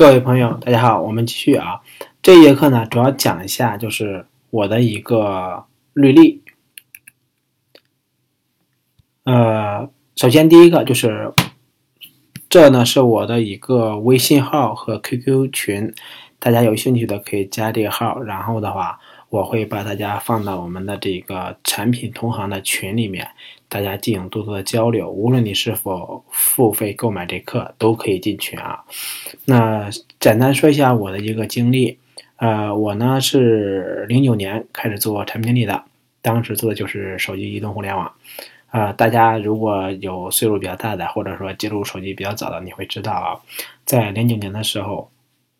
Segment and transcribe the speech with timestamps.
[0.00, 1.82] 各位朋友，大家好，我们继续啊。
[2.22, 6.42] 这节课呢，主要讲一下就是我的一个履历。
[9.24, 11.34] 呃，首先第一个就是，
[12.48, 15.92] 这呢是我的一个微信号和 QQ 群，
[16.38, 18.98] 大家有兴趣的可以加这个号，然后的话。
[19.30, 23.26] 我会把大家放到我们的这个产品同行的群里面，
[23.68, 25.08] 大家进行多多的交流。
[25.08, 28.84] 无论你是否付费购买这课，都可以进群啊。
[29.44, 31.96] 那简单说一下我的一个经历，
[32.36, 35.84] 呃，我呢是零九年开始做产品经理的，
[36.20, 38.12] 当时做的就是手机移动互联网。
[38.70, 43.38] 啊，大家如果有岁数比较大的，或者说接触手机比较早的，你会知道啊，
[43.84, 45.08] 在零九年的时候，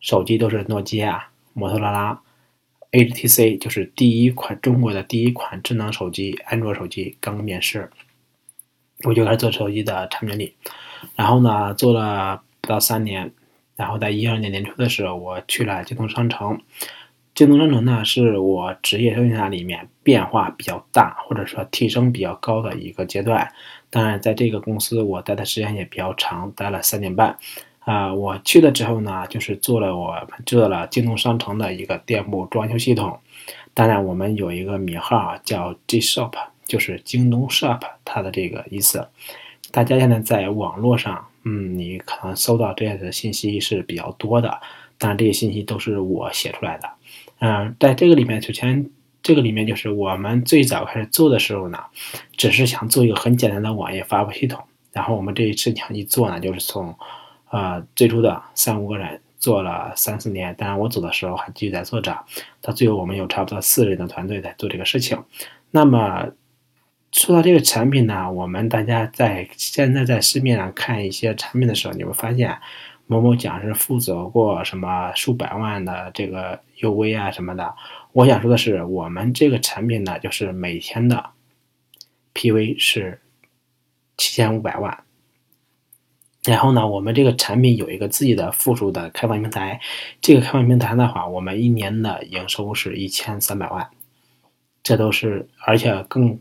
[0.01, 2.21] 手机都是诺基亚、摩托罗拉。
[2.93, 7.89] HTC 就是第一款中国的第一款智能手机，安卓手机刚刚面世，
[9.05, 10.55] 我就开始做手机的产品经理，
[11.15, 13.33] 然后呢做了不到三年，
[13.77, 16.61] 然后在一二年年初的时候，我去了京东商城。
[17.33, 23.53] 京东商城呢是我职业生涯里面变化比较大，或者说提升比较高的一个阶段。
[23.89, 27.39] 当然，在这个公司我待的时间也比较长，待了三年半。
[27.81, 30.15] 啊，我去了之后呢，就是做了我
[30.47, 33.19] 做了京东商城的一个店铺装修系统。
[33.73, 36.33] 当然，我们有一个名号叫 G Shop，
[36.67, 39.09] 就是京东 Shop，它的这个意思。
[39.71, 44.61] 大家现在在网络上，嗯，你可能搜到这样的信息是比较多的，
[44.99, 46.91] 当然这些信息都是我写出来的。
[47.39, 48.91] 嗯，在这个里面，首先
[49.23, 51.79] 这个里面就是我们最早开始做的时候呢，
[52.37, 54.63] 只是想做一个很简单的网页发布系统。
[54.93, 56.95] 然后我们这一次想一做呢，就是从
[57.51, 62.17] 啊，最初的三五个人做了三四年，当然我走的时候还继续在做着。
[62.61, 65.21] 到最后，我们有差不多四人的团队在做这个事情。
[65.73, 66.29] 那么
[67.11, 72.57] 说到这个产品呢，我们大家在现在在市面上看一些产品的时候，你会发现
[73.09, 77.75] 某某讲是负责过什么数百万的这个 UV 啊什么的。
[78.13, 81.31] 我想说的是，我们这个产品呢，就是每天的
[82.35, 83.21] PV 是
[84.17, 85.03] 七千五百万。
[86.51, 89.81] 然后呢，我们这个产品有一个自己的附属的开放平台，
[90.21, 93.89] 这个开放平台的话，我们一年的营收是一千三百万，
[94.83, 96.41] 这都是，而且更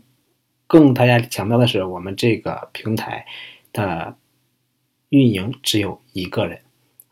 [0.66, 3.24] 更大家强调的是，我们这个平台
[3.72, 4.16] 的
[5.10, 6.58] 运营只有一个人，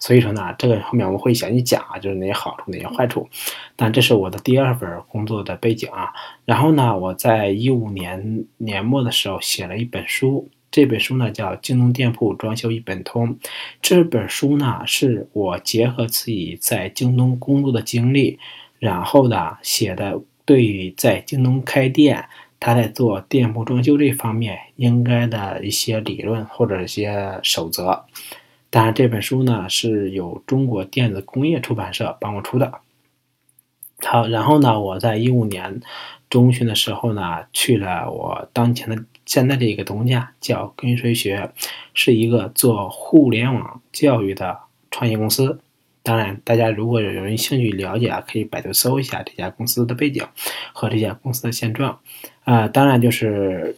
[0.00, 3.28] 所以说呢，这个后面我会详细讲啊，就是哪些好处，哪些坏处。
[3.76, 6.12] 但这是我的第二份工作的背景啊。
[6.44, 10.48] 然后呢，我在一五年年末的时候写了一本书。
[10.70, 13.34] 这本书呢叫《京东店铺装修一本通》，
[13.80, 18.38] 这本书呢是我结合自己在京东工作的经历，
[18.78, 22.26] 然后呢写的对于在京东开店，
[22.60, 28.04] 他在做店铺装修这方面应该的一些理论或者一些守则。
[28.70, 32.80] 当然，这本书呢是由中国电子工业出版社帮我出的。
[34.04, 35.80] 好，然后呢，我在一五年
[36.30, 39.04] 中旬的时候呢去了我当前的。
[39.26, 41.52] 现在这个东家叫跟随学，
[41.92, 44.56] 是一个做互联网教育的
[44.90, 45.60] 创业公司。
[46.02, 50.24] 当然，大家如果有人兴趣了解啊，可以百度搜一下这家公司的背景
[50.72, 52.00] 和这家公司的现状。
[52.44, 53.76] 啊，当然就是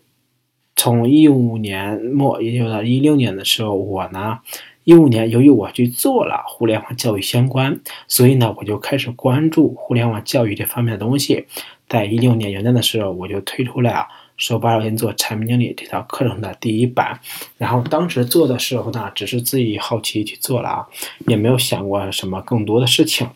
[0.77, 4.39] 从一五年末，也就到一六年的时候，我呢，
[4.85, 11.47] 一五年由于我去做了互联网教育相关，所以呢，我就开始关注互联网教育这方面的东西。
[11.89, 14.09] 在一六年元旦的时候，我就推出了。
[14.37, 17.21] 手把手先做产品经理这套课程的第一版，
[17.59, 20.87] 然后当时做的时候呢，只是自己好奇去做了啊，
[21.27, 23.29] 也没有想过什么更多的事情，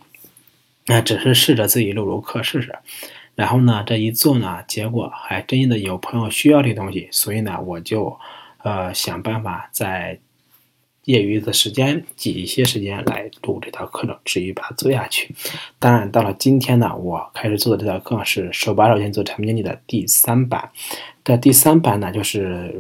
[0.87, 2.79] 那只是试着自己录录课试试。
[3.35, 8.19] 然后呢，这一做呢，结果还真的有朋友需要这东西，所以呢，我就
[8.63, 10.19] 呃想办法在。
[11.05, 15.35] 业余的时间挤一些时间来录这套课程，至于把它做下去。
[15.79, 20.71] 当然，到了今天呢，我开始做的这套课是手把手先做产品经理的第三版。
[21.23, 22.75] 的第三版呢，就是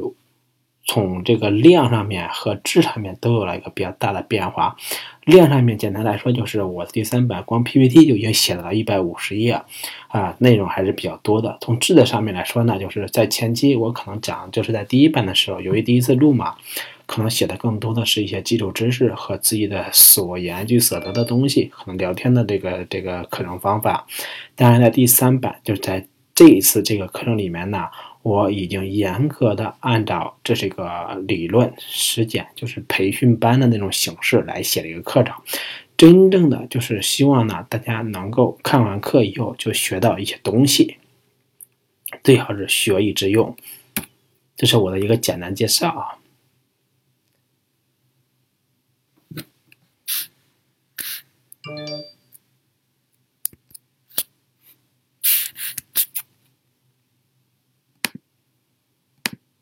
[0.87, 4.77] 从这个量上面和质上面都有了一个比较大的变化。
[5.25, 9.61] 量上面简单来说，就是我第三版光 PPT 就已经写了一百五十页
[10.09, 11.59] 啊，内容还是比较多的。
[11.61, 16.55] 从质的上面来说呢，就是在前期我可能讲，就是在第一版的时候，由于第一次录嘛。
[17.07, 24.07] 可能写的更多的是一些基础知识和自己的所研究所得的东西，可能聊天的这个这个课程方法。
[24.55, 27.87] 当然，在第三版，就是在这一次这个课程里面呢，
[28.23, 35.35] 我已经严格的按照这是一个理论实践，就是培训班的那种形式来写了一个课程。
[35.97, 40.97] 真正的就是希望呢，大家能够看完课以后就学到一些东西，
[42.25, 43.55] 最好是学以致用。
[44.57, 46.19] 这是我的一个简单介绍啊。